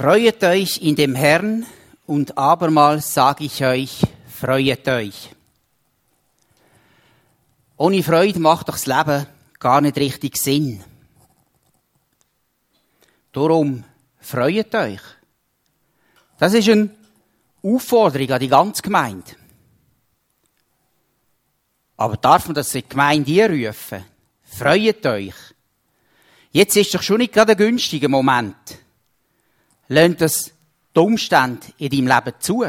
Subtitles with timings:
[0.00, 1.66] Freuet euch in dem Herrn
[2.06, 4.00] und abermals sage ich euch,
[4.34, 5.28] freuet euch.
[7.76, 9.26] Ohne Freude macht doch das Leben
[9.58, 10.82] gar nicht richtig Sinn.
[13.32, 13.84] Darum
[14.20, 15.02] freuet euch.
[16.38, 16.88] Das ist eine
[17.62, 19.32] Aufforderung an die ganze Gemeinde.
[21.98, 24.02] Aber darf man das in die Gemeinde rufen?
[24.44, 25.34] Freuet euch.
[26.52, 28.79] Jetzt ist doch schon nicht gerade ein günstiger Moment.
[29.92, 30.52] Lasst das
[30.94, 32.64] die Umstände in deinem Leben zu.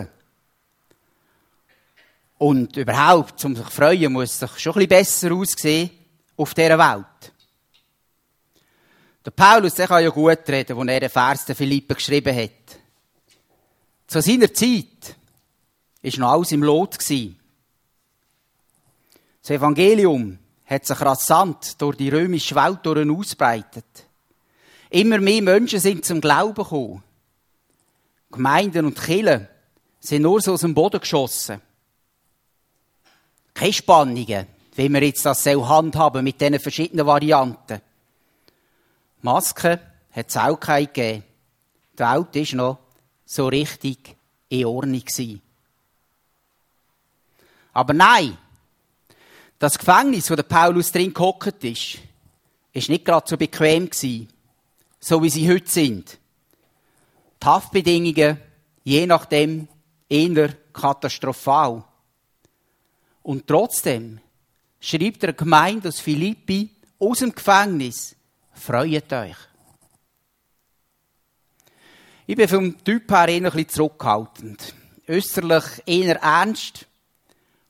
[2.40, 5.92] Und überhaupt, um sich zu freuen, muss es doch schon ein bisschen besser aussehen
[6.36, 7.32] auf dieser Welt.
[9.24, 12.80] Der Paulus, der kann ja gut reden, wo er den Vers der Philippe geschrieben hat.
[14.08, 15.16] Zu seiner Zeit
[16.02, 16.98] war noch alles im Lot.
[16.98, 17.40] Das
[19.48, 24.08] Evangelium hat sich rasant durch die römische Welt ausbreitet.
[24.90, 27.04] Immer mehr Menschen sind zum Glauben gekommen.
[28.32, 29.48] Gemeinden und Kirchen
[30.00, 31.62] sind nur so aus dem Boden geschossen.
[33.54, 37.82] Keine Spannungen, wie wir jetzt das handhaben mit diesen verschiedenen Varianten.
[39.22, 39.80] Masken
[40.12, 41.24] hat es auch keine gegeben.
[41.94, 42.78] Die Welt war noch
[43.26, 44.16] so richtig
[44.50, 45.04] in Ordnung.
[47.74, 48.38] Aber nein,
[49.60, 52.00] das Gefängnis, wo der Paulus drin gehockt ist,
[52.74, 54.28] ist nicht gerade so bequem gewesen,
[55.00, 56.18] so wie sie heute sind.
[57.46, 58.40] Haftbedingungen,
[58.84, 59.68] je nachdem,
[60.10, 61.84] eher katastrophal.
[63.24, 64.20] Und trotzdem
[64.80, 68.16] schreibt der Gemeinde aus Philippi aus dem Gefängnis,
[68.54, 69.38] freut euch.
[72.28, 74.74] Ich bin vom Typ her eher ein bisschen zurückhaltend.
[75.08, 76.88] Österlich eher ernst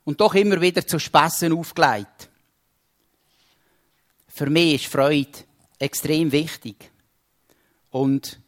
[0.03, 2.29] und doch immer wieder zu Spässen aufgelegt.
[4.27, 5.31] Für mich ist Freude
[5.79, 6.91] extrem wichtig.
[7.89, 8.39] Und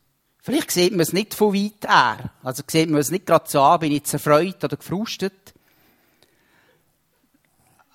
[0.43, 2.31] vielleicht sieht man es nicht von weit her.
[2.43, 5.53] Also sieht man es nicht gerade so an, bin ich zerfreut oder gefrustet.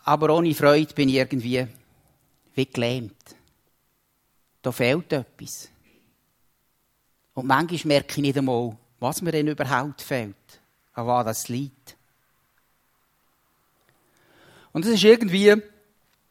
[0.04, 1.69] Aber ohne Freude bin ich irgendwie
[2.54, 3.14] wie gelähmt.
[4.62, 5.69] Da fehlt etwas.
[7.34, 10.34] Und manchmal merke ich nicht einmal, was mir denn überhaupt fehlt,
[10.94, 11.97] an was das liegt.
[14.72, 15.53] Und das ist irgendwie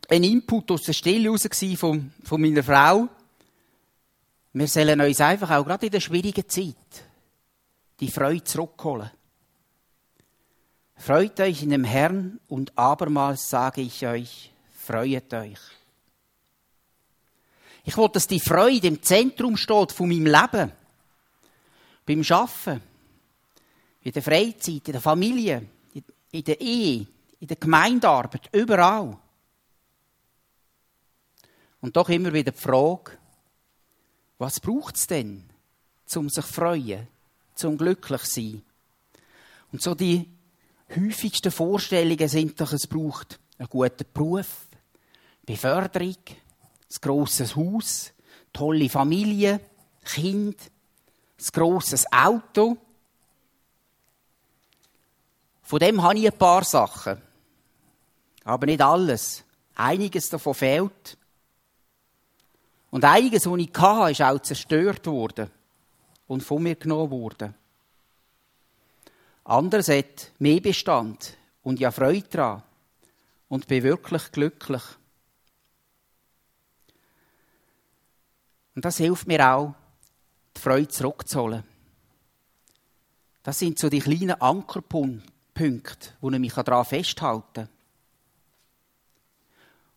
[0.09, 3.07] ein Input aus der Stille raus von, von meiner Frau.
[4.57, 6.75] Wir sollen uns einfach auch gerade in der schwierigen Zeit
[7.99, 9.11] die Freude zurückholen.
[10.95, 15.59] Freut euch in dem Herrn und abermals sage ich euch, freut euch.
[17.83, 20.71] Ich will, dass die Freude im Zentrum steht von meinem Leben.
[22.03, 22.81] Beim Arbeiten,
[24.01, 25.67] in der Freizeit, in der Familie,
[26.31, 27.05] in der Ehe,
[27.39, 29.17] in der Gemeindearbeit, überall.
[31.79, 33.11] Und doch immer wieder die Frage,
[34.37, 35.43] was braucht es denn,
[36.15, 37.07] um sich zu freuen,
[37.55, 38.61] zum glücklich zu sein?
[39.71, 40.29] Und so die
[40.95, 44.67] häufigsten Vorstellungen sind doch, es braucht einen guten Beruf,
[45.45, 48.11] Beförderung, ein grosses Haus,
[48.53, 49.59] tolle Familie,
[50.03, 52.77] Kind, ein grosses Auto.
[55.63, 57.21] Von dem habe ich ein paar Sachen.
[58.43, 59.43] Aber nicht alles.
[59.75, 61.17] Einiges davon fehlt.
[62.97, 65.51] Und einiges, was ich hatte, ist auch zerstört worden
[66.25, 67.53] und von mir genommen worden.
[69.43, 72.63] Anderes hat mehr Bestand und ja Freude daran
[73.49, 74.81] und bin wirklich glücklich.
[78.73, 79.75] Und das hilft mir auch,
[80.55, 81.63] die Freude zurückzuholen.
[83.43, 87.76] Das sind so die kleinen Ankerpunkte, wo ich mich daran festhalten kann.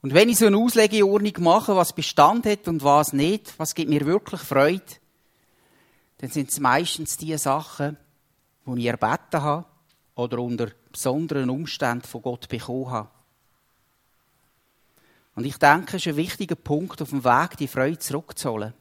[0.03, 3.91] Und wenn ich so eine Auslegeordnung mache, was Bestand hat und was nicht, was gibt
[3.91, 4.83] mir wirklich Freude,
[6.19, 7.97] dann sind es meistens die Sachen,
[8.67, 9.67] die ich erbeten habe
[10.15, 13.11] oder unter besonderen Umständen von Gott bekommen habe.
[15.35, 18.75] Und ich denke, es ist ein wichtiger Punkt auf dem Weg, die Freude zurückzuholen.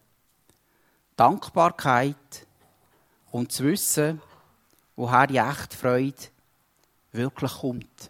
[1.15, 2.47] Dankbarkeit
[3.31, 4.21] und zu wissen,
[4.95, 6.15] woher die echte Freude
[7.11, 8.09] wirklich kommt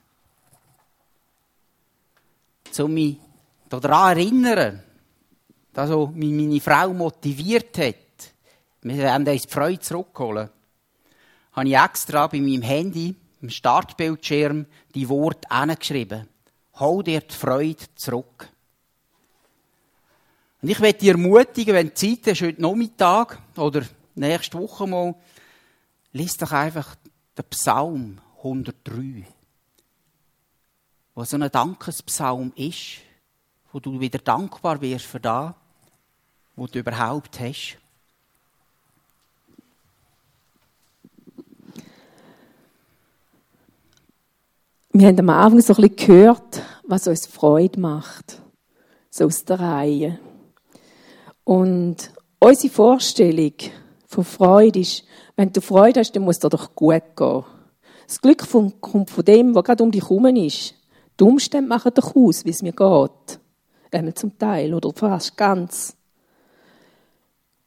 [2.80, 3.18] um mich
[3.70, 4.84] daran erinnern,
[5.74, 7.96] dass mich meine Frau motiviert hat,
[8.82, 10.50] wir werden uns die Freude zurückholen,
[11.54, 14.66] habe ich extra bei meinem Handy, im Startbildschirm,
[14.96, 16.28] die Worte hingeschrieben.
[16.76, 18.50] Hol dir die Freude zurück.
[20.62, 23.84] Und ich möchte dich ermutigen, wenn du Zeit hast, heute Nachmittag oder
[24.16, 25.16] nächste Woche mal,
[26.12, 26.96] lies doch einfach
[27.38, 29.26] den Psalm 103
[31.20, 33.02] was so ein Dankespsalm ist,
[33.74, 35.52] wo du wieder dankbar wirst für das,
[36.56, 37.78] was du überhaupt hast?
[44.94, 48.42] Wir haben am Anfang so ein bisschen gehört, was uns Freude macht.
[49.10, 50.20] So aus der Reihe.
[51.44, 53.56] Und unsere Vorstellung
[54.08, 55.04] von Freude ist,
[55.36, 57.44] wenn du Freude hast, dann muss es dir doch gut gehen.
[58.08, 58.48] Das Glück
[58.80, 60.79] kommt von dem, was gerade um dich herum ist.
[61.20, 63.40] Die Umstände machen doch aus, wie es mir geht.
[63.92, 65.98] Einmal zum Teil oder fast ganz.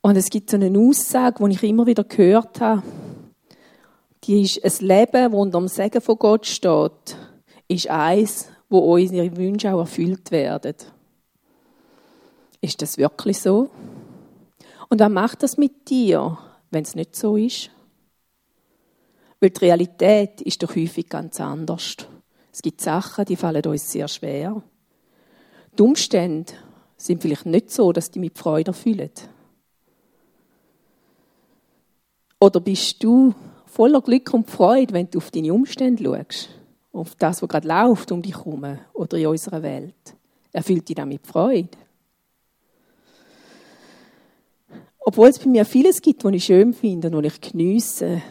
[0.00, 2.82] Und es gibt so eine Aussage, die ich immer wieder gehört habe.
[4.24, 7.16] Die ist, ein Leben, das unter dem Segen von Gott steht,
[7.68, 10.74] ist eins, wo unsere Wünsche auch erfüllt werden.
[12.60, 13.70] Ist das wirklich so?
[14.88, 16.38] Und was macht das mit dir,
[16.70, 17.70] wenn es nicht so ist?
[19.40, 21.96] Weil die Realität ist doch häufig ganz anders.
[22.52, 24.62] Es gibt Sachen, die fallen uns sehr schwer.
[25.76, 26.52] Die Umstände
[26.98, 29.10] sind vielleicht nicht so, dass die mit Freude erfüllen.
[32.38, 33.34] Oder bist du
[33.66, 36.50] voller Glück und Freude, wenn du auf deine Umstände schaust?
[36.92, 40.14] Auf das, was gerade läuft um dich herum oder in unserer Welt?
[40.52, 41.70] Erfüllt dich damit Freude?
[44.98, 48.22] Obwohl es bei mir vieles gibt, was ich schön finde und was ich geniesse,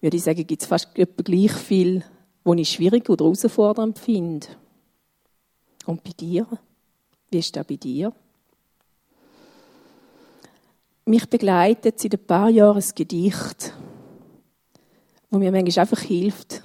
[0.00, 2.04] würde ich sagen, gibt es fast etwa gleich viel,
[2.48, 4.46] was ich schwierig oder herausfordernd finde.
[5.86, 6.46] Und bei dir?
[7.30, 8.12] Wie ist das bei dir?
[11.04, 13.74] Mich begleitet seit ein paar Jahren ein Gedicht,
[15.30, 16.62] wo mir manchmal einfach hilft,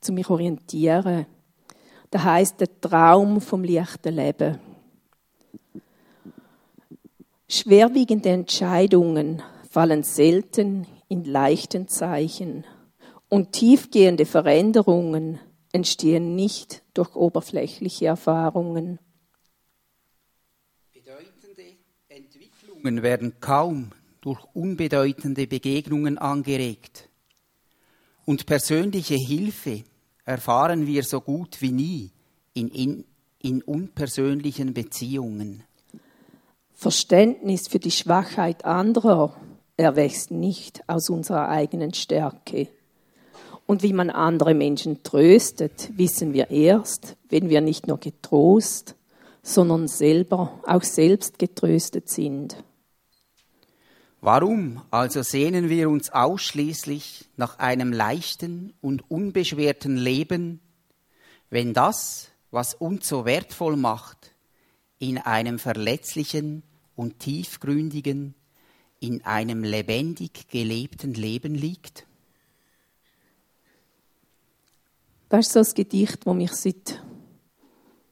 [0.00, 1.26] zu mich orientieren.
[2.10, 4.58] Das heißt der Traum vom leichten Leben.
[7.48, 12.64] Schwerwiegende Entscheidungen fallen selten in leichten Zeichen
[13.32, 15.38] und tiefgehende Veränderungen
[15.72, 18.98] entstehen nicht durch oberflächliche Erfahrungen.
[20.92, 21.62] Bedeutende
[22.10, 27.08] Entwicklungen werden kaum durch unbedeutende Begegnungen angeregt.
[28.26, 29.82] Und persönliche Hilfe
[30.26, 32.10] erfahren wir so gut wie nie
[32.52, 33.04] in, in,
[33.38, 35.64] in unpersönlichen Beziehungen.
[36.74, 39.34] Verständnis für die Schwachheit anderer
[39.78, 42.68] erwächst nicht aus unserer eigenen Stärke.
[43.66, 48.96] Und wie man andere Menschen tröstet, wissen wir erst, wenn wir nicht nur getrost,
[49.42, 52.62] sondern selber auch selbst getröstet sind.
[54.20, 60.60] Warum also sehnen wir uns ausschließlich nach einem leichten und unbeschwerten Leben,
[61.50, 64.32] wenn das, was uns so wertvoll macht,
[65.00, 66.62] in einem verletzlichen
[66.94, 68.36] und tiefgründigen,
[69.00, 72.06] in einem lebendig gelebten Leben liegt?
[75.32, 77.02] Das ist so ein Gedicht, das mich seit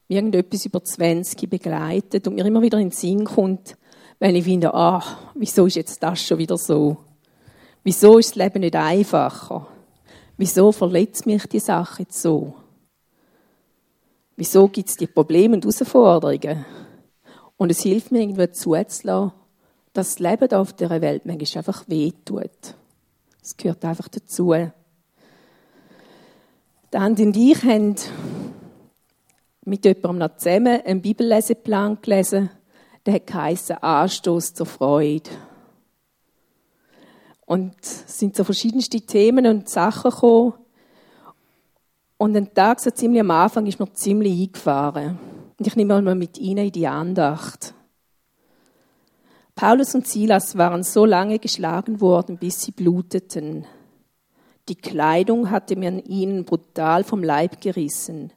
[0.08, 3.76] irgendetwas über 20 begleitet und mir immer wieder in den Sinn kommt,
[4.18, 6.96] wenn ich finde, ah, wieso ist jetzt das schon wieder so?
[7.84, 9.68] Wieso ist das Leben nicht einfacher?
[10.38, 12.54] Wieso verletzt mich die Sache jetzt so?
[14.36, 16.64] Wieso gibt es die Probleme und Herausforderungen?
[17.58, 19.32] Und es hilft mir irgendwie zuzulassen,
[19.92, 22.76] dass das Leben auf dieser Welt manchmal einfach wehtut.
[23.42, 24.54] Es gehört einfach dazu.
[26.92, 27.94] Andi und ich haben
[29.64, 32.50] mit jemandem noch zusammen einen Bibelleseplan gelesen.
[33.06, 35.30] Der geheissen Anstoß zur Freude.
[37.46, 40.54] Und es sind so verschiedenste Themen und Sachen gekommen.
[42.18, 45.18] Und ein Tag, so ziemlich am Anfang, ist mir ziemlich eingefahren.
[45.58, 47.74] Und ich nehme mal mit Ihnen in die Andacht.
[49.54, 53.66] Paulus und Silas waren so lange geschlagen worden, bis sie bluteten.
[54.70, 58.32] Die Kleidung hatte man ihnen brutal vom Leib gerissen.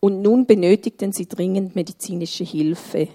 [0.00, 3.08] Und nun benötigten sie dringend medizinische Hilfe.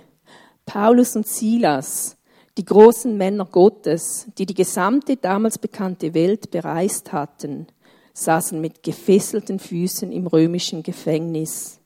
[0.63, 2.17] Paulus und Silas,
[2.59, 7.65] die großen Männer Gottes, die die gesamte damals bekannte Welt bereist hatten,
[8.13, 11.79] saßen mit gefesselten Füßen im römischen Gefängnis.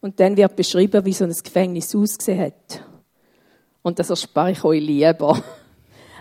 [0.00, 2.82] Und dann wird beschrieben, wie so ein Gefängnis ausgesehen hat.
[3.82, 5.40] Und das erspare ich euch lieber.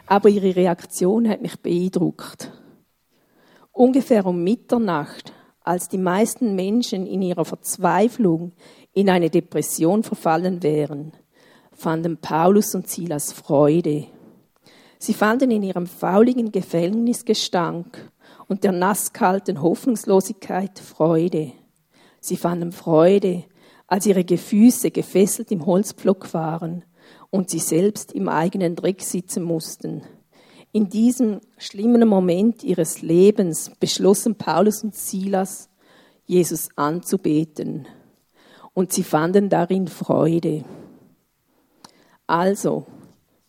[0.06, 2.52] Aber ihre Reaktion hat mich beeindruckt.
[3.77, 8.53] Ungefähr um Mitternacht, als die meisten Menschen in ihrer Verzweiflung
[8.91, 11.12] in eine Depression verfallen wären,
[11.74, 14.07] fanden Paulus und Silas Freude.
[14.98, 18.12] Sie fanden in ihrem fauligen Gefängnisgestank
[18.48, 21.51] und der nasskalten Hoffnungslosigkeit Freude.
[22.19, 23.43] Sie fanden Freude,
[23.86, 26.84] als ihre Gefüße gefesselt im Holzpflock waren
[27.29, 30.01] und sie selbst im eigenen Dreck sitzen mussten.
[30.77, 35.69] In diesem schlimmen Moment ihres Lebens beschlossen Paulus und Silas,
[36.27, 37.88] Jesus anzubeten.
[38.75, 40.65] Und sie fanden darin Freude.
[42.27, 42.86] Also,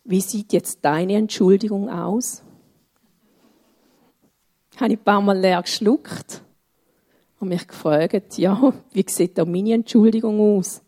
[0.05, 2.41] wie sieht jetzt deine Entschuldigung aus?
[4.77, 6.41] Habe ich ein paar Mal leer geschluckt?
[7.39, 10.81] und mich gefragt, ja, wie sieht da meine Entschuldigung aus?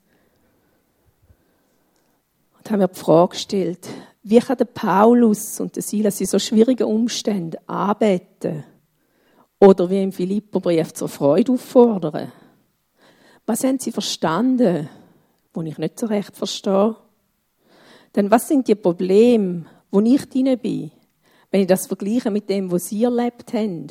[2.58, 3.88] Und haben mir die Frage gestellt,
[4.24, 8.64] wie kann der Paulus und der Silas in so schwierigen Umständen arbeiten?
[9.60, 12.32] Oder wie im Philipperbrief zur Freude auffordern?
[13.46, 14.90] Was haben sie verstanden,
[15.54, 16.96] wo ich nicht so recht verstehe?
[18.16, 20.92] Denn was sind die Probleme, wo ich drin bin,
[21.50, 23.88] wenn ich das vergleiche mit dem, was sie erlebt haben?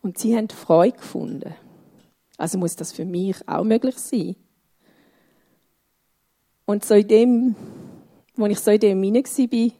[0.00, 1.54] Und sie haben Freude gefunden.
[2.36, 4.36] Also muss das für mich auch möglich sein.
[6.64, 7.56] Und so in dem
[8.38, 9.70] als ich so in dem hinein war,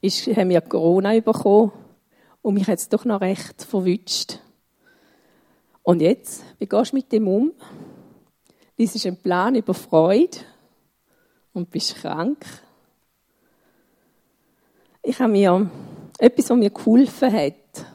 [0.00, 1.72] ist, haben wir Corona bekommen
[2.42, 4.38] und mich hat es doch noch recht verwünscht.
[5.82, 7.52] Und jetzt, wie gehst du mit dem um?
[8.76, 10.38] Das ist ein Plan über Freude
[11.52, 12.44] und bist krank.
[15.02, 15.70] Ich habe mir
[16.18, 17.86] etwas, was mir geholfen hat,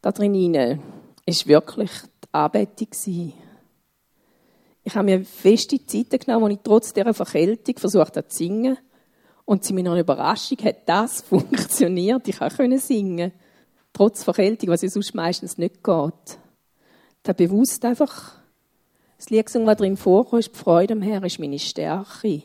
[0.00, 0.82] da drin rein,
[1.26, 1.90] ist wirklich
[2.22, 2.88] die Anbetung
[4.84, 8.78] ich habe mir feste Zeiten genommen, wo ich trotz dieser Verkältung versucht habe zu singen.
[9.46, 12.28] Und zu meiner Überraschung hat das funktioniert.
[12.28, 13.32] Ich konnte singen.
[13.92, 16.38] Trotz Verkältung, was ja sonst meistens nicht geht.
[17.22, 18.32] Da bewusst einfach
[19.16, 22.42] das Lied gesungen, was drin vorkommt, ist die Freude am Herrn, ist meine Stärke.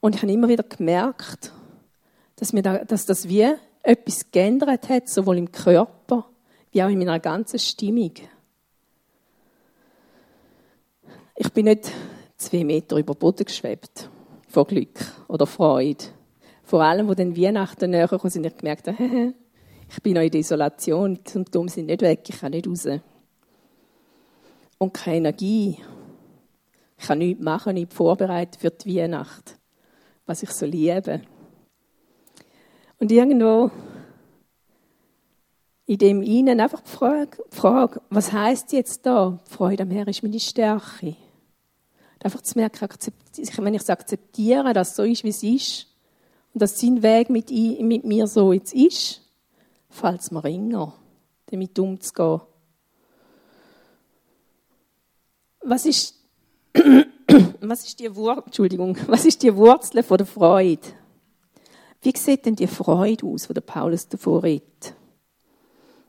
[0.00, 1.52] Und ich habe immer wieder gemerkt,
[2.34, 3.46] dass, mir da, dass das wie
[3.82, 6.26] etwas geändert hat, sowohl im Körper
[6.72, 8.12] wie auch in meiner ganzen Stimmung.
[11.38, 11.92] Ich bin nicht
[12.38, 14.08] zwei Meter über den Boden geschwebt.
[14.48, 16.04] Vor Glück oder Freude.
[16.62, 20.40] Vor allem, wo dann Weihnachten näher kam, sind ich gemerkt, ich bin noch in der
[20.40, 22.88] Isolation, die Symptome sind nicht weg, ich kann nicht raus.
[24.78, 25.78] Und keine Energie.
[26.98, 29.58] Ich kann nichts machen, nicht vorbereiten für die Weihnacht,
[30.24, 31.20] was ich so liebe.
[32.98, 33.70] Und irgendwo
[35.84, 39.38] in dem Ihnen einfach die Frage, die Frage was heißt jetzt da?
[39.48, 41.14] Freude am Herrn ist meine Stärke.
[42.22, 42.88] Einfach zu merken,
[43.58, 45.86] wenn ich es akzeptiere, dass es so ist, wie es ist,
[46.54, 49.20] und dass sein Weg mit, mit mir so jetzt ist,
[49.90, 50.94] fällt es mir ringer,
[51.46, 52.40] damit umzugehen.
[55.60, 56.14] Was ist,
[57.60, 60.86] was ist die Wur Entschuldigung, was ist die Wurzel von der Freude?
[62.02, 64.94] Wie sieht denn die Freude aus, die der Paulus davor redet?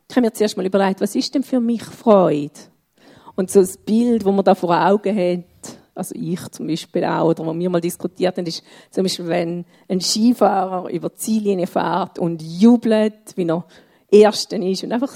[0.10, 2.52] Ich habe mir zuerst mal überlegt, was ist denn für mich Freude?
[3.36, 5.44] Und so das Bild, wo man da vor Augen hat,
[5.98, 9.66] also ich zum Beispiel auch, oder was wir mal diskutiert haben, ist zum Beispiel, wenn
[9.88, 13.66] ein Skifahrer über die Ziellinie fährt und jubelt, wie er
[14.10, 15.14] Ersten ist und einfach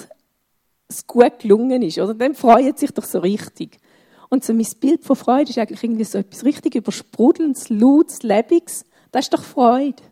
[0.90, 2.14] es gut gelungen ist, oder?
[2.14, 3.80] Dann freut sich doch so richtig.
[4.30, 8.86] Und so mein Bild von Freude ist eigentlich irgendwie so etwas richtig übersprudelndes, lautes, lebendiges.
[9.12, 10.04] Das ist doch Freude.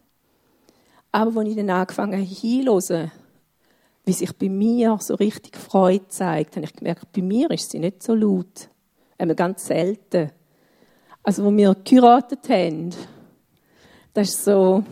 [1.11, 3.11] Aber wenn ich dann angefangen habe, hinzuhören,
[4.05, 7.79] wie sich bei mir so richtig Freude zeigt, habe ich gemerkt, bei mir ist sie
[7.79, 8.69] nicht so laut.
[9.17, 10.31] Einmal ganz selten
[11.29, 12.89] also wo wir geheiratet haben,
[14.15, 14.83] das war so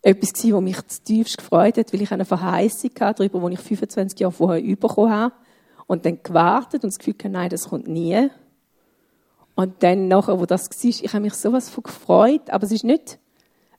[0.00, 4.18] etwas, was mich zutiefst gefreut hat, weil ich eine Verheißung hatte, darüber, die ich 25
[4.18, 5.34] Jahre vorher bekommen habe.
[5.86, 8.30] Und dann gewartet und das Gefühl hatte, nein, das kommt nie.
[9.54, 12.84] Und dann nachher, wo das war, ich habe mich sowas von gefreut, aber es ist
[12.84, 13.18] nicht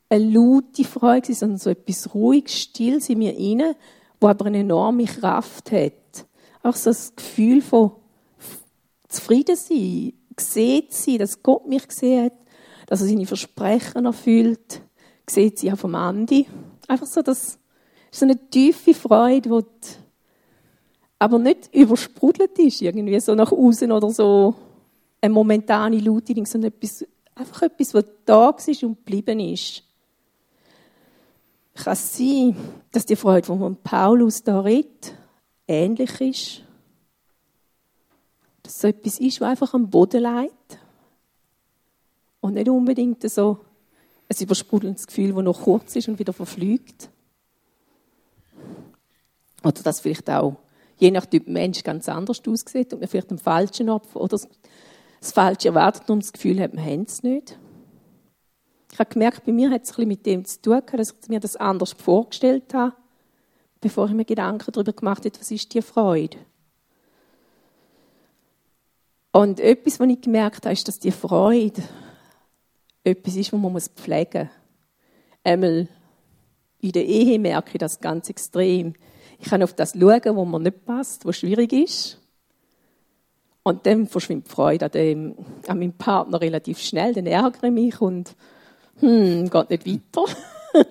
[0.08, 3.74] eine laute Freude, sondern so etwas ruhig, still in mir inne,
[4.20, 6.26] wo aber eine enorme Kraft hat.
[6.62, 7.90] Auch so das Gefühl von
[9.08, 12.32] zufrieden sein, gesehen sein, dass Gott mich gesehen hat,
[12.86, 14.82] dass er seine Versprechen erfüllt,
[15.28, 16.46] sieht sie auch vom Andi.
[16.88, 17.58] Einfach so, das
[18.10, 19.88] ist so eine tiefe Freude, die
[21.18, 24.54] aber nicht übersprudelt ist, irgendwie so nach außen oder so
[25.20, 29.84] eine momentane Lautung, sondern etwas, einfach etwas, was da ist und geblieben ist.
[31.74, 32.56] Kann sein,
[32.90, 35.14] dass die Freude, von Paulus da redet,
[35.66, 36.62] ähnlich ist?
[38.62, 40.78] Dass so etwas ist, was einfach am Boden liegt.
[42.40, 43.60] Und nicht unbedingt so
[44.28, 47.10] ein übersprudelndes Gefühl, das noch kurz ist und wieder verflügt.
[49.62, 50.56] Oder dass vielleicht auch
[50.98, 54.38] je nach Typ Mensch ganz anders aussieht und man vielleicht einen falschen Opfer oder
[55.20, 57.58] das Falsche erwartet und das Gefühl hat, man hat es nicht.
[58.92, 61.28] Ich habe gemerkt, bei mir hat es ein bisschen mit dem zu tun, dass ich
[61.28, 62.94] mir das anders vorgestellt habe,
[63.80, 66.36] bevor ich mir Gedanken darüber gemacht habe, was ist die Freude.
[69.32, 71.82] Und etwas, was ich gemerkt habe, ist, dass die Freude
[73.02, 74.50] etwas ist, was man pflegen muss.
[75.44, 75.88] Einmal
[76.80, 78.94] in der Ehe merke ich das ganz extrem.
[79.38, 82.18] Ich kann auf das schauen, wo mir nicht passt, was schwierig ist.
[83.62, 85.34] Und dann verschwindet die Freude an, dem,
[85.66, 87.14] an meinem Partner relativ schnell.
[87.14, 88.36] Dann ärgere ich mich und
[88.98, 90.24] hm, geht nicht weiter.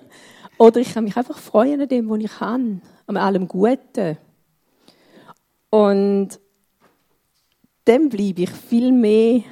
[0.57, 4.17] Oder ich kann mich einfach freuen an dem, was ich kann, an allem Guten.
[5.69, 6.39] Und
[7.91, 9.43] dann bleibe ich viel mehr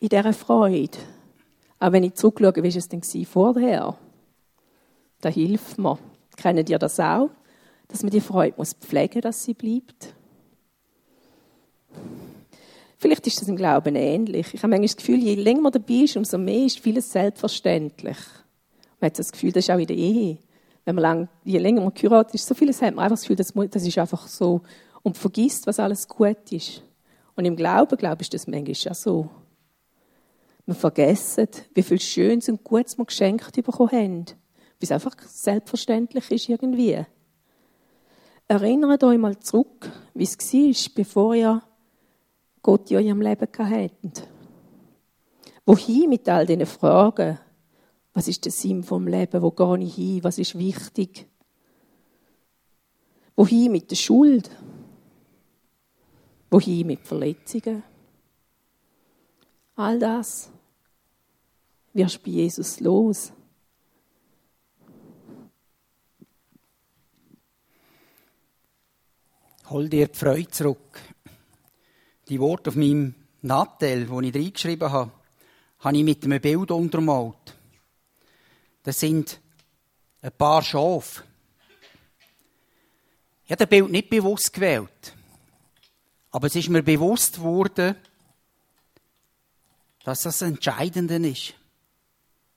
[0.00, 0.98] in dieser Freude.
[1.78, 3.96] Auch wenn ich zurückschaue, wie es denn vorher?
[5.20, 5.96] Da hilft mir.
[6.36, 7.30] Kennen ihr das auch?
[7.86, 10.12] Dass man die Freude muss pflegen muss, dass sie bleibt?
[12.98, 14.52] Vielleicht ist das im Glauben ähnlich.
[14.52, 18.18] Ich habe manchmal das Gefühl, je länger man dabei ist, umso mehr ist vieles selbstverständlich.
[19.00, 20.38] Man hat das Gefühl, das ist auch in der Ehe.
[20.84, 23.22] Wenn man lang, je länger man geheiratet ist, so vieles hat man einfach das
[23.52, 24.62] Gefühl, das ist einfach so.
[25.02, 26.82] Und vergisst, was alles gut ist.
[27.34, 29.30] Und im Glauben, glaube ich, das manchmal auch so.
[30.66, 34.26] Wir vergessen, wie viel Schönes und Gutes wir geschenkt bekommen haben.
[34.78, 37.04] Wie es einfach selbstverständlich ist irgendwie.
[38.46, 41.62] Erinnert euch mal zurück, wie es war, bevor ihr
[42.62, 44.28] Gott in eurem Leben hattet.
[45.64, 47.38] Wohin mit all diesen Fragen?
[48.14, 49.42] Was ist der Sinn vom Leben?
[49.42, 50.24] Wo gehe ich hin?
[50.24, 51.26] Was ist wichtig?
[53.34, 54.50] Wohin mit der Schuld?
[56.52, 57.82] Wohin mit Verletzungen?
[59.74, 60.50] All das
[61.94, 63.32] wirst du bei Jesus los.
[69.70, 71.00] Hol dir die Freude zurück.
[72.28, 75.10] Die Worte auf meinem Nattel, wo ich reingeschrieben habe,
[75.78, 77.56] habe ich mit einem Bild untermalt.
[78.82, 79.40] Das sind
[80.20, 81.24] ein paar Schafe.
[83.46, 85.16] Ich habe das Bild nicht bewusst gewählt.
[86.32, 87.94] Aber es ist mir bewusst geworden,
[90.04, 91.54] dass das Entscheidende ist.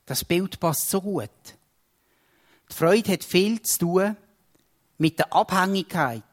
[0.06, 1.30] Das Bild passt so gut.
[2.70, 4.18] Die Freude hat viel zu tun
[4.98, 6.24] mit der Abhängigkeit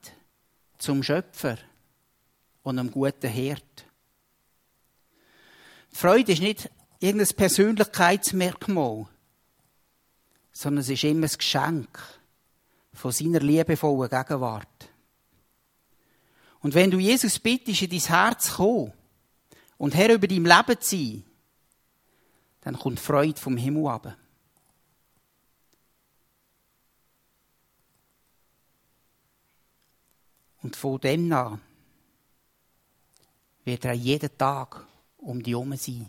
[0.78, 1.58] zum Schöpfer
[2.62, 3.62] und einem guten Herd.
[5.90, 6.70] Die Freude ist nicht
[7.00, 9.06] irgendein Persönlichkeitsmerkmal,
[10.52, 11.98] sondern es ist immer ein Geschenk
[12.94, 14.91] von seiner liebevollen Gegenwart.
[16.62, 18.92] Und wenn du Jesus bittest, in dein Herz zu kommen
[19.78, 21.24] und Herr über dein Leben zu sein,
[22.60, 24.16] dann kommt Freude vom Himmel ab.
[30.62, 31.60] Und von dem an
[33.64, 34.86] wird er jeden Tag
[35.18, 36.08] um die herum sein.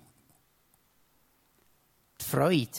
[2.22, 2.70] Die Freude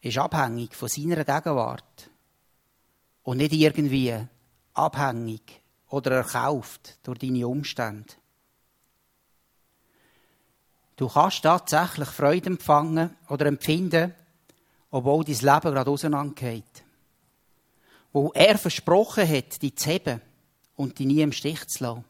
[0.00, 2.10] ist abhängig von seiner Gegenwart
[3.24, 4.14] und nicht irgendwie
[4.72, 5.60] abhängig
[5.96, 8.14] oder erkauft durch deine Umstände.
[10.96, 14.14] Du kannst tatsächlich Freude empfangen oder empfinden,
[14.90, 16.84] obwohl dein Leben gerade auseinandergeht.
[18.12, 20.20] Wo er versprochen hat, dich zu heben
[20.76, 22.04] und dich nie im Stich zu lassen.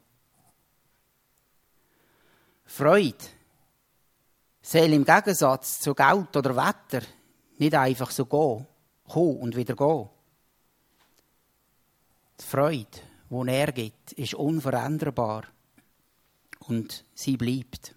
[2.65, 3.25] Freude
[4.63, 7.07] soll im Gegensatz zu Geld oder Wetter
[7.59, 8.67] nicht einfach so gehen,
[9.09, 10.09] kommen und wieder gehen.
[12.41, 12.87] Die Freude,
[13.31, 15.45] die er gibt, ist unveränderbar
[16.61, 17.95] und sie bleibt.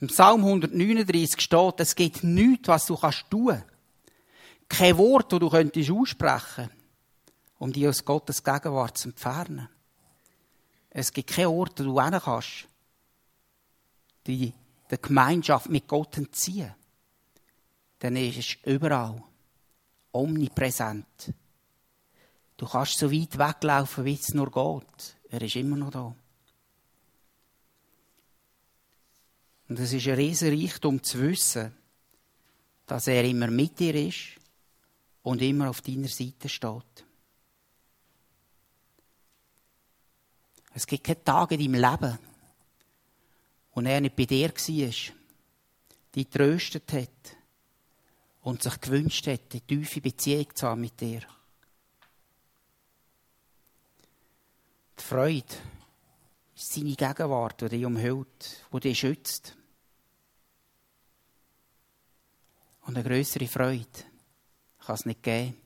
[0.00, 3.62] Im Psalm 139 steht, es gibt nichts, was du kannst tun.
[4.68, 6.70] Kein Wort, das du könntest aussprechen,
[7.58, 9.68] um dich aus Gottes Gegenwart zu entfernen.
[10.88, 12.66] Es gibt keinen Ort, wo du hin kannst,
[14.26, 14.52] die
[14.90, 16.74] der Gemeinschaft mit Gott entziehen.
[17.98, 19.22] Dann ist es überall
[20.12, 21.34] omnipräsent.
[22.60, 25.16] Du kannst so weit weglaufen, wie es nur geht.
[25.30, 26.14] Er ist immer noch da.
[29.66, 31.74] Und es ist ein riesen Reichtum zu wissen,
[32.86, 34.36] dass er immer mit dir ist
[35.22, 37.06] und immer auf deiner Seite steht.
[40.74, 42.18] Es gibt keine Tage in deinem Leben,
[43.72, 45.14] wo er nicht bei dir war,
[46.14, 47.36] dich tröstet hat
[48.42, 51.22] und sich gewünscht hat, eine tiefe Beziehung zu haben mit dir.
[55.00, 55.44] Die Freude
[56.54, 59.56] ist seine Gegenwart, die dich umhüllt, die dich schützt.
[62.86, 63.86] Und eine größere Freude
[64.78, 65.56] kann es nicht geben.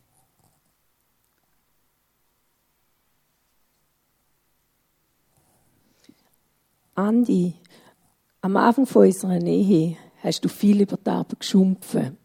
[6.94, 7.55] Andi,
[8.40, 12.16] am Anfang von unserer Ehe hast du viel über die Arbeit geschumpfen.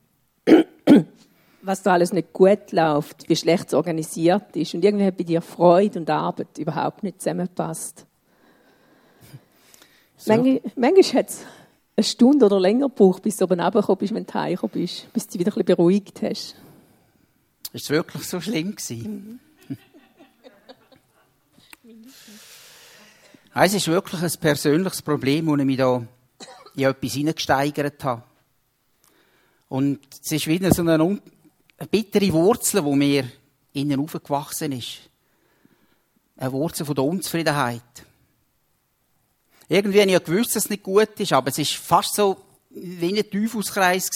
[1.61, 4.73] Was da alles nicht gut läuft, wie schlecht es organisiert ist.
[4.73, 8.05] Und irgendwie hat bei dir Freude und Arbeit überhaupt nicht zusammengepasst.
[10.17, 10.33] So.
[10.33, 11.45] Manchmal, manchmal hat es
[11.95, 15.27] eine Stunde oder länger gebraucht, bis du oben runtergekommen bist, wenn du heimgekommen bist, bis
[15.27, 16.55] du dich wieder ein bisschen beruhigt hast.
[17.71, 19.39] Ist es wirklich so schlimm gewesen?
[19.67, 19.77] Mhm.
[23.53, 26.05] es ist wirklich ein persönliches Problem, wo ich mich da
[26.75, 28.23] in etwas hineingesteigert habe.
[29.67, 31.19] Und es ist wieder so eine,
[31.79, 33.31] eine bittere Wurzel, die mir
[33.73, 34.99] innen aufgewachsen ist.
[36.35, 37.81] eine Wurzel von der Unzufriedenheit.
[39.69, 42.37] Irgendwie habe ich ja gewusst, dass es nicht gut ist, aber es ist fast so
[42.69, 44.09] wie ein Teufelskreis.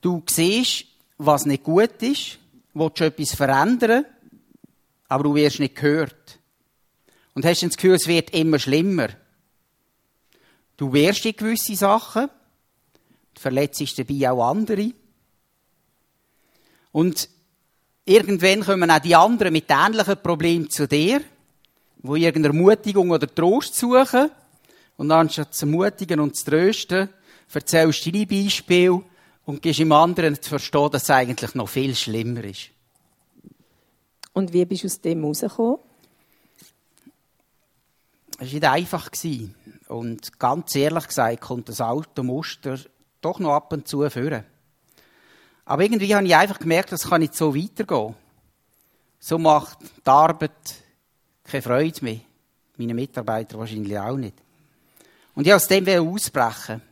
[0.00, 0.84] Du siehst,
[1.16, 2.38] was nicht gut ist,
[2.74, 4.04] willst du etwas verändern,
[5.08, 6.38] aber du wirst nicht gehört.
[7.34, 9.08] Und hast dann das Gefühl, es wird immer schlimmer.
[10.76, 12.28] Du wehrst in gewisse Sachen,
[13.34, 14.92] verletzt dabei auch andere.
[16.92, 17.28] Und
[18.04, 21.22] irgendwann kommen auch die anderen mit ähnlichen Problemen zu dir,
[21.98, 24.30] wo irgendeine Ermutigung oder Trost suchen.
[24.96, 27.08] Und anstatt zu ermutigen und zu trösten,
[27.52, 29.02] erzählst du deine Beispiele
[29.44, 32.70] und gibst dem anderen zu verstehen, dass es eigentlich noch viel schlimmer ist.
[34.32, 35.78] Und wie bist du aus dem rausgekommen?
[38.38, 39.10] Es war nicht einfach.
[39.88, 42.78] Und ganz ehrlich gesagt kommt das alte Muster
[43.20, 44.44] doch noch ab und zu führen.
[45.64, 48.14] Aber irgendwie habe ich einfach gemerkt, das kann nicht so weitergehen.
[49.18, 50.50] So macht die Arbeit
[51.44, 52.20] keine Freude mehr.
[52.76, 54.34] Meine Mitarbeiter wahrscheinlich auch nicht.
[55.34, 56.82] Und ich aus dem ausbrechen.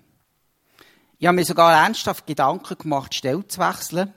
[1.18, 4.14] Ich habe mir sogar ernsthaft Gedanken gemacht, Stelle zu wechseln.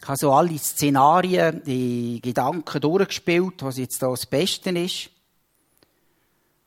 [0.00, 5.10] Ich habe so alle Szenarien, die Gedanken durchgespielt, was jetzt da das Beste ist.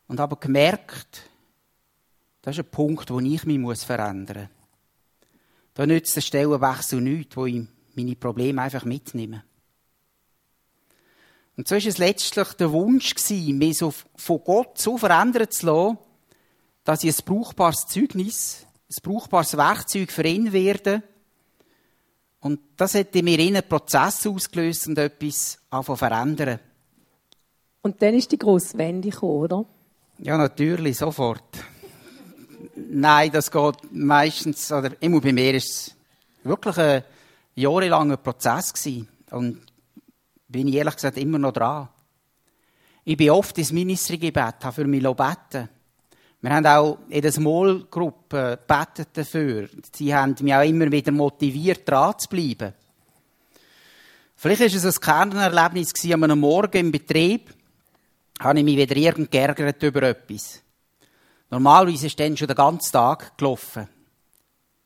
[0.07, 1.29] Und habe gemerkt,
[2.41, 4.62] das ist ein Punkt, wo ich mich verändern muss.
[5.73, 9.43] Da nützt der Stellenwechsel nichts, wo ich meine Probleme einfach mitnehme.
[11.55, 15.97] Und so war es letztlich der Wunsch, mich so von Gott so verändern zu lassen,
[16.83, 21.03] dass ich ein brauchbares Zeugnis, ein brauchbares Werkzeug für ihn werde.
[22.39, 26.59] Und das hat in mir einen Prozess ausgelöst und etwas anfangen verändern.
[27.83, 29.65] Und dann ist die grosse Wende gekommen, oder?
[30.19, 31.43] Ja, natürlich, sofort.
[32.75, 35.95] Nein, das geht meistens, oder immer bei mir ist es
[36.43, 37.03] wirklich ein
[37.55, 39.07] jahrelanger Prozess gewesen.
[39.31, 39.61] Und
[40.47, 41.89] bin ich ehrlich gesagt immer noch dran.
[43.03, 45.69] Ich bin oft ins Ministry-Gebet, habe für mich beten
[46.41, 49.67] Wir haben auch in der Small-Gruppe gebetet dafür.
[49.93, 52.73] Sie haben mich auch immer wieder motiviert, dran zu bleiben.
[54.35, 57.53] Vielleicht war es ein Kernerlebnis an einem Morgen im Betrieb,
[58.39, 60.62] habe ich mich wieder irgend geärgert über etwas.
[61.53, 63.87] Normalerweise ist dann schon den ganzen Tag gelaufen.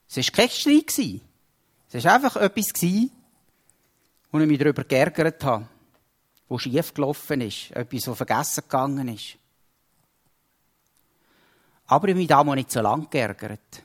[0.10, 1.22] Es war kein Streit.
[1.94, 2.74] Es war einfach etwas,
[4.30, 5.66] wo ich mich darüber geärgert habe,
[6.50, 9.38] wo schief gelaufen ist, etwas, was vergessen gegangen ist.
[11.86, 13.82] Aber ich habe mich damals nicht so lange geärgert.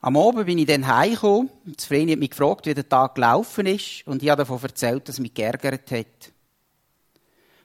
[0.00, 1.48] Am Abend bin ich dann heimgekommen.
[1.64, 4.04] Das Vreni hat mich gefragt, wie der Tag gelaufen ist.
[4.08, 6.32] Und ich habe davon erzählt, dass es mich geärgert hat.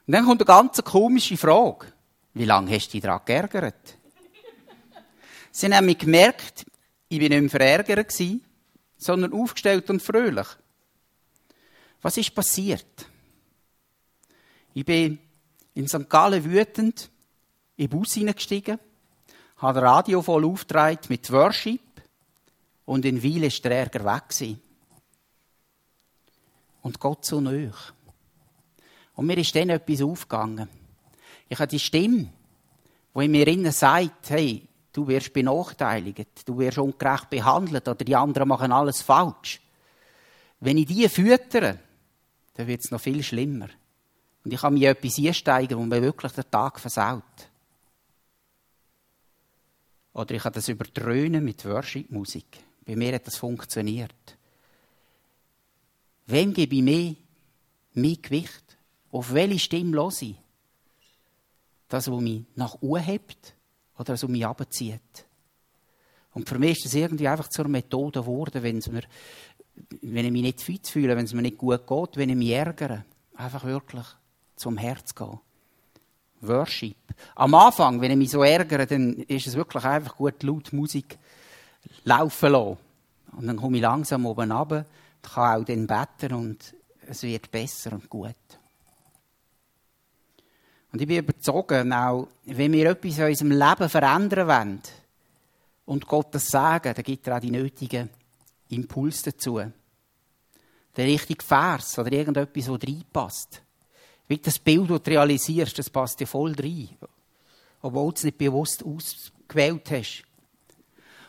[0.06, 1.88] Und dann kommt eine ganz komische Frage.
[2.34, 3.98] Wie lange hast du dich daran geärgert?
[5.52, 6.66] Sie haben nämlich gemerkt,
[7.08, 8.14] ich bin nicht mehr verärgert
[8.98, 10.48] sondern aufgestellt und fröhlich.
[12.02, 13.08] Was ist passiert?
[14.74, 15.20] Ich bin
[15.74, 16.10] in St.
[16.10, 17.10] Gallen wütend
[17.78, 18.80] in den Bus hineingestiegen,
[19.58, 21.82] habe das Radio voll aufgetragen mit Worship
[22.86, 24.58] und in Weil ist der Ärger weg.
[26.82, 27.94] Und Gott so nöch.
[29.16, 30.79] Und mir ist dann etwas aufgegangen.
[31.50, 32.32] Ich habe die Stimme,
[33.16, 38.16] die in mir innen sagt, hey, du wirst benachteiligt, du wirst ungerecht behandelt oder die
[38.16, 39.60] anderen machen alles falsch.
[40.60, 41.80] Wenn ich die füttere,
[42.54, 43.70] dann wird es noch viel schlimmer.
[44.44, 47.24] Und ich kann mir etwas einsteigen, wo mir wirklich den Tag versaut.
[50.14, 52.60] Oder ich kann das überdröhnen mit Worship-Musik.
[52.86, 54.38] Bei mir hat das funktioniert.
[56.26, 57.16] Wem gebe ich mehr,
[57.94, 58.78] mehr Gewicht?
[59.12, 60.36] Auf welche Stimme höre ich?
[61.90, 63.56] Das, was mich nach oben hebt
[63.96, 65.26] oder das, was mich abzieht.
[66.34, 69.04] Und für mich ist das irgendwie einfach zur Methode geworden, wenn, mir,
[70.02, 72.52] wenn ich mich nicht fit fühle, wenn es mir nicht gut geht, wenn ich mich
[72.52, 73.04] ärgere.
[73.36, 74.06] Einfach wirklich
[74.56, 75.40] zum Herz gehen.
[76.42, 76.96] Worship.
[77.36, 81.18] Am Anfang, wenn ich mich so ärgere, dann ist es wirklich einfach gut, laut Musik
[82.06, 82.78] laufen lassen.
[83.38, 84.86] Und dann komme ich langsam oben runter,
[85.22, 86.76] kann auch dann beten und
[87.08, 88.36] es wird besser und gut.
[90.92, 94.82] Und ich bin überzeugt, auch wenn wir etwas in unserem Leben verändern wollen
[95.86, 98.10] und Gott das sagen, dann gibt er auch die nötigen
[98.70, 99.62] Impulse dazu.
[100.96, 103.62] Der richtige Vers oder irgendetwas, das reinpasst.
[104.28, 106.90] Wie das Bild, das du realisierst, das passt dir voll rein.
[107.82, 110.24] Obwohl du es nicht bewusst ausgewählt hast.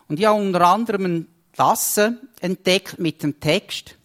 [0.08, 3.96] Und ich habe unter anderem ein Lassen entdeckt mit dem Text,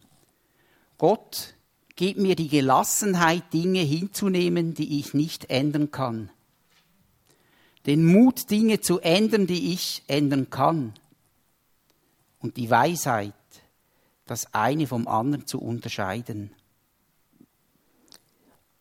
[0.97, 1.54] Gott
[1.95, 6.29] Gib mir die Gelassenheit, Dinge hinzunehmen, die ich nicht ändern kann.
[7.85, 10.93] Den Mut, Dinge zu ändern, die ich ändern kann.
[12.39, 13.33] Und die Weisheit,
[14.25, 16.51] das eine vom anderen zu unterscheiden.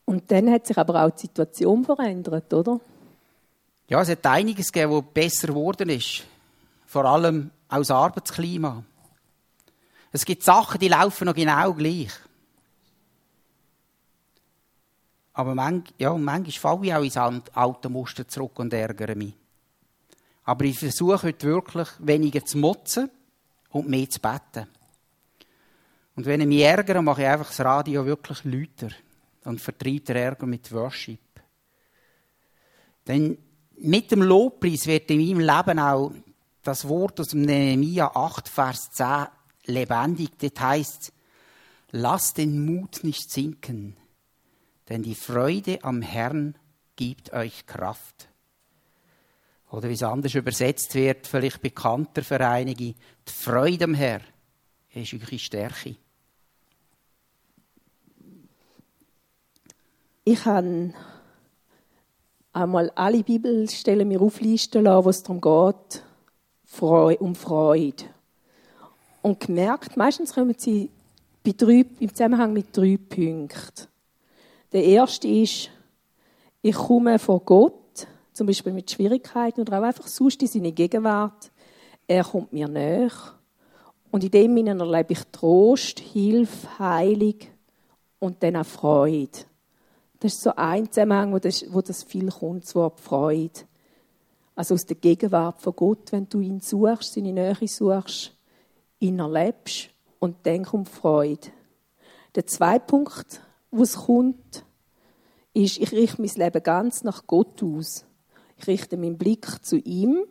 [0.07, 2.81] Und dann hat sich aber auch die Situation verändert, oder?
[3.89, 6.25] Ja, es hat einiges gegeben, was besser geworden ist.
[6.87, 8.83] Vor allem das Arbeitsklima.
[10.13, 12.11] Es gibt Sachen, die laufen noch genau gleich.
[15.35, 19.35] Aber manch, ja, manchmal falle ich auch ins alte Muster zurück und ärgere mich.
[20.45, 23.11] Aber ich versuche heute wirklich weniger zu motzen
[23.71, 24.69] und mehr zu beten.
[26.17, 28.95] Und wenn ich mich ärgere, mache ich einfach das Radio wirklich lauter
[29.45, 31.19] und vertreibe den Ärger mit Worship.
[33.09, 33.37] Denn
[33.77, 36.13] mit dem Lobpreis wird in meinem Leben auch
[36.63, 39.27] das Wort aus dem Nehemiah 8, Vers 10
[39.65, 40.31] lebendig.
[40.39, 41.13] Das heißt,
[41.91, 43.97] lasst den Mut nicht sinken,
[44.89, 46.57] denn die Freude am Herrn
[46.97, 48.29] gibt euch Kraft.
[49.71, 54.23] Oder wie es anders übersetzt wird, vielleicht bekannter für einige, die Freude am Herrn
[54.95, 55.97] ist eure Stärke.
[60.25, 60.95] Ich habe
[62.53, 66.03] einmal alle Bibelstellen mir auflisten lassen, wo es darum geht,
[67.21, 68.05] um Freude.
[69.23, 70.91] Und gemerkt, meistens kommen sie
[71.43, 73.89] bei drei, im Zusammenhang mit drei Punkten.
[74.75, 75.71] Der erste ist,
[76.61, 81.53] ich komme vor Gott, zum Beispiel mit Schwierigkeiten oder auch einfach sonst in seine Gegenwart.
[82.09, 83.13] Er kommt mir näher.
[84.11, 87.37] Und in dem erlebe ich Trost, Hilfe, Heilung
[88.19, 89.39] und dann auch Freude.
[90.19, 93.61] Das ist so ein Zusammenhang, wo das, wo das viel kommt, das Freude.
[94.57, 98.33] Also aus der Gegenwart von Gott, wenn du ihn suchst, seine Nähe suchst,
[98.99, 101.49] ihn erlebst und dann kommt Freude.
[102.35, 104.64] Der zweite Punkt, wo es kommt,
[105.55, 108.05] ist, ich richte mein Leben ganz nach Gott aus.
[108.57, 110.25] Ich richte meinen Blick zu ihm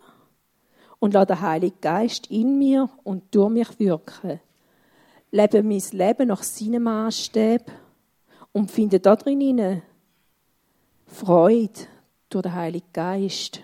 [0.99, 4.39] und lasse den Heiligen Geist in mir und durch mich wirken.
[5.31, 7.71] Lebe mein Leben nach seinem Maßstab
[8.51, 9.81] und finde da drin
[11.07, 11.79] Freude
[12.29, 13.61] durch den Heiligen Geist.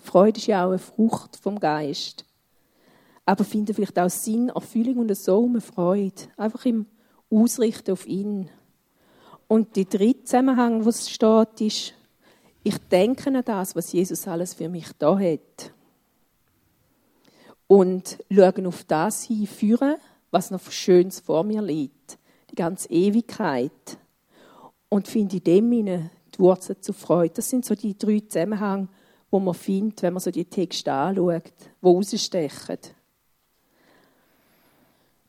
[0.00, 2.24] Freude ist ja auch eine Frucht vom Geist.
[3.24, 6.22] Aber finde vielleicht auch Sinn, Erfüllung und so eine Freude.
[6.36, 6.86] Einfach im
[7.30, 8.50] Ausrichten auf ihn.
[9.52, 11.92] Und der dritte Zusammenhang, was steht, ist,
[12.62, 15.74] ich denke an das, was Jesus alles für mich da hat.
[17.66, 19.96] Und schaue auf das hinführen,
[20.30, 22.16] was noch Schönes vor mir liegt
[22.50, 23.98] die ganze Ewigkeit.
[24.88, 27.34] Und finde in dem die Wurzel zu Freude.
[27.34, 28.88] Das sind so die drei Zusammenhänge,
[29.30, 32.78] wo man findet, wenn man so die Texte anschaut, die rausstechen.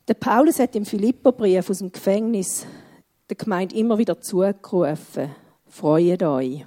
[0.08, 2.66] Der Paulus hat im Philipperbrief aus dem Gefängnis
[3.30, 5.30] der Gemeinde immer wieder zugerufen,
[5.66, 6.66] freut euch.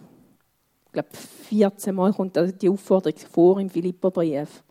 [0.87, 4.64] Ich glaube, 14 Mal kommt die Aufforderung vor im Philipperbrief.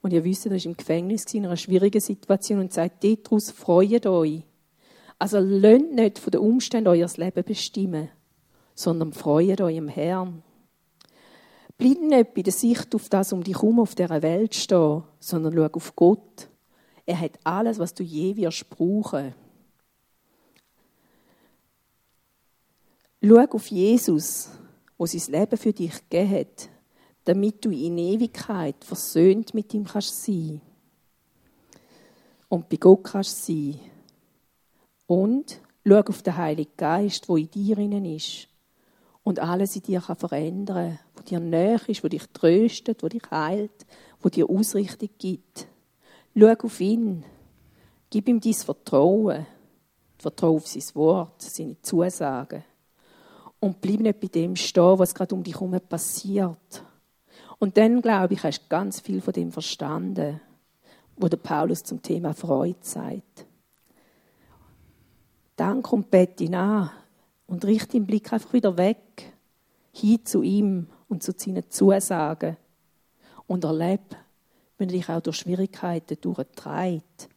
[0.00, 4.04] Und ihr wisst, er war im Gefängnis in einer schwierigen Situation und sagt, daraus freut
[4.06, 4.42] euch.
[5.18, 8.08] Also lasst nicht von den Umständen euer Leben bestimmen,
[8.74, 10.42] sondern freut euch im Herrn.
[11.78, 15.54] Bleib nicht bei der Sicht auf das um dich herum auf dieser Welt stehen, sondern
[15.54, 16.48] schau auf Gott.
[17.06, 19.34] Er hat alles, was du je wirst brauchen.
[23.24, 24.50] Schau auf Jesus,
[24.98, 26.68] wo sein Leben für dich gegeben hat,
[27.24, 30.60] damit du in Ewigkeit versöhnt mit ihm kannst sein
[32.48, 33.78] und bei Gott kannst sein.
[35.06, 38.48] Und schau auf den Heiligen Geist, der in dir innen ist
[39.22, 43.22] und alles in dir kann verändern wo dir näher ist, wo dich tröstet, wo dich
[43.30, 43.86] heilt,
[44.20, 45.68] wo dir Ausrichtung gibt.
[46.36, 47.24] Schau auf ihn.
[48.10, 49.46] Gib ihm dein Vertrauen.
[50.18, 52.64] Vertraue auf sein Wort, seine Zusagen.
[53.62, 56.84] Und bleib nicht bei dem stehen, was gerade um dich herum passiert.
[57.60, 60.40] Und dann, glaube ich, hast du ganz viel von dem verstanden,
[61.16, 63.46] wo der Paulus zum Thema Freude sagt.
[65.54, 66.92] Dann kommt Betty nach
[67.46, 69.32] und richtet den Blick einfach wieder weg,
[69.92, 72.56] hin zu ihm und zu seinen Zusagen.
[73.46, 74.16] Und erlebe,
[74.76, 77.28] wenn er dich auch durch Schwierigkeiten durchtreibt,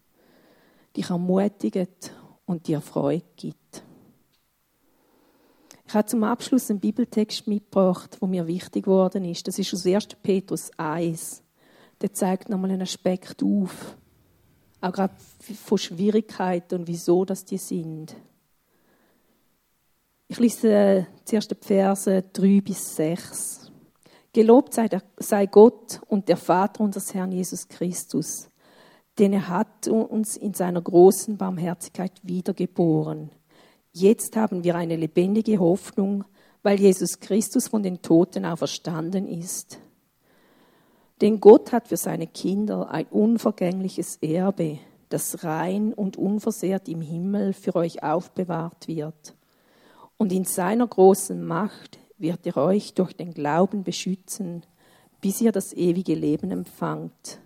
[0.98, 2.12] dich ermutigt
[2.48, 3.85] und dir Freude gibt.
[5.88, 9.48] Ich habe zum Abschluss einen Bibeltext mitgebracht, der mir wichtig geworden ist.
[9.48, 10.08] Das ist aus 1.
[10.24, 11.44] Petrus 1.
[12.02, 13.96] Der zeigt nochmal einen Aspekt auf,
[14.82, 15.14] auch gerade
[15.64, 18.16] von Schwierigkeiten und wieso das die sind.
[20.28, 23.72] Ich lese die Verse 3 bis 6.
[24.34, 28.50] Gelobt sei, der, sei Gott und der Vater unseres Herrn Jesus Christus,
[29.18, 33.30] denn er hat uns in seiner großen Barmherzigkeit wiedergeboren.
[33.98, 36.26] Jetzt haben wir eine lebendige Hoffnung,
[36.64, 39.80] weil Jesus Christus von den Toten auferstanden ist.
[41.22, 47.54] Denn Gott hat für seine Kinder ein unvergängliches Erbe, das rein und unversehrt im Himmel
[47.54, 49.34] für euch aufbewahrt wird.
[50.18, 54.64] Und in seiner großen Macht wird er euch durch den Glauben beschützen,
[55.22, 57.40] bis ihr das ewige Leben empfangt.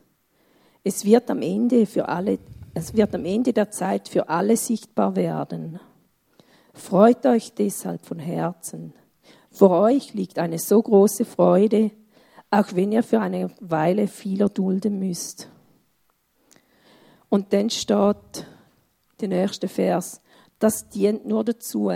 [0.84, 2.40] Es wird am Ende für alle,
[2.74, 5.80] es wird am Ende der Zeit für alle sichtbar werden.
[6.80, 8.94] Freut euch deshalb von Herzen.
[9.52, 11.92] Vor euch liegt eine so große Freude,
[12.50, 15.50] auch wenn ihr für eine Weile viel erdulden müsst.
[17.28, 18.48] Und dann steht
[19.20, 20.22] der nächste Vers,
[20.58, 21.92] das dient nur dazu,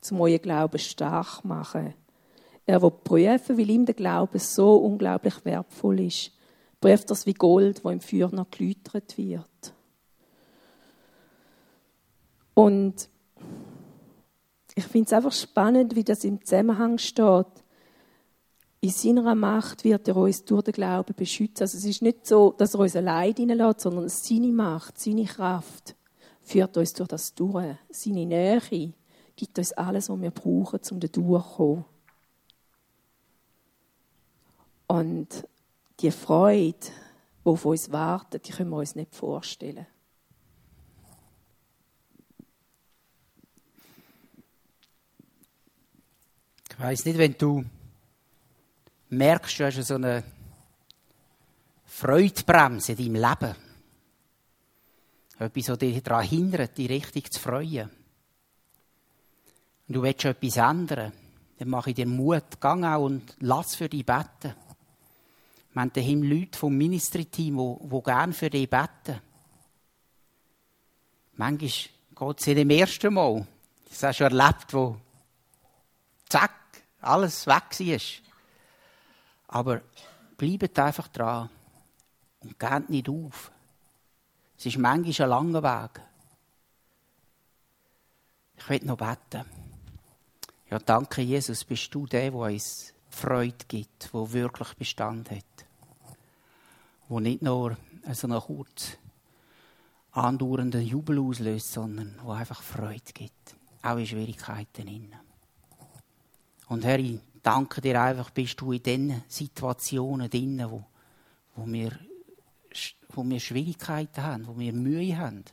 [0.00, 1.94] zum euren Glauben stark machen.
[2.64, 6.32] Er will prüfen, weil ihm der Glaube so unglaublich wertvoll ist.
[6.80, 9.74] Prüft das wie Gold, wo im Feuer noch geläutert wird.
[12.54, 13.10] Und
[14.78, 17.46] ich finde es einfach spannend, wie das im Zusammenhang steht.
[18.82, 21.62] In seiner Macht wird er uns durch den Glauben beschützen.
[21.62, 25.96] Also es ist nicht so, dass er uns allein hineinlässt, sondern seine Macht, seine Kraft
[26.42, 27.74] führt uns durch das durch.
[27.88, 28.60] Seine Nähe
[29.34, 31.84] gibt uns alles, was wir brauchen, um da durchzukommen.
[34.88, 35.48] Und
[36.00, 36.76] die Freude,
[37.44, 39.86] die auf uns wartet, die können wir uns nicht vorstellen.
[46.78, 47.64] Ich weiß nicht, wenn du
[49.08, 50.22] merkst, du hast so eine
[51.86, 53.56] Freudebremse in deinem Leben.
[55.38, 57.88] Etwas, das dich daran hindert, dich richtig zu freuen.
[59.88, 61.12] Und du willst etwas ändern.
[61.58, 62.60] Dann mache ich dir Mut.
[62.60, 64.54] Gang auch und lass für dich beten.
[65.72, 69.20] Wir haben daheim Leute vom Ministry-Team, die, die gerne für dich beten.
[71.36, 73.46] Manchmal geht es ihnen im ersten Mal.
[73.88, 74.96] Das hast du erlebt, wo
[76.28, 76.65] zack,
[77.06, 78.00] alles weg war.
[79.48, 79.80] Aber
[80.36, 81.48] bleibt einfach dran
[82.40, 83.50] und geht nicht auf.
[84.58, 86.00] Es ist manchmal ein langer Weg.
[88.58, 89.44] Ich will noch beten.
[90.70, 95.56] Ja, danke, Jesus, bist du der, der uns Freude gibt, der wirklich Bestand hat
[97.08, 97.76] wo nicht nur
[98.12, 98.98] so einen kurz
[100.12, 104.88] andauernden Jubel auslöst, sondern wo einfach Freude gibt, auch in Schwierigkeiten.
[104.88, 105.25] Innen.
[106.66, 110.84] Und Herr, ich danke dir einfach, bist du in den Situationen drin, wo,
[111.54, 111.92] wo, wir,
[113.10, 115.44] wo wir Schwierigkeiten haben, wo wir Mühe haben.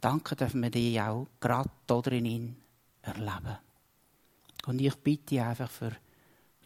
[0.00, 2.56] Danke dürfen wir dich auch gerade da drin
[3.02, 3.58] erleben.
[4.66, 5.92] Und ich bitte einfach für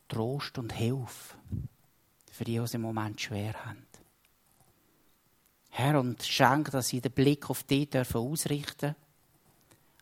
[0.08, 1.36] Trost und Hilfe
[2.30, 3.86] für die, die es im Moment schwer haben.
[5.70, 8.94] Herr, und schenk, dass sie den Blick auf dich dürfen ausrichten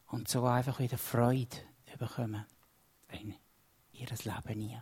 [0.09, 1.57] und so einfach wieder Freude
[1.99, 2.45] bekommen
[3.13, 3.35] in
[4.01, 4.81] ihr Leben nie.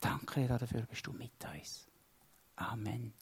[0.00, 1.86] Danke dafür, bist du mit uns.
[2.56, 3.14] Amen.